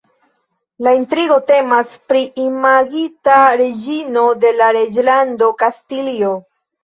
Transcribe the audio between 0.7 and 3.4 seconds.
La intrigo temas pri imagita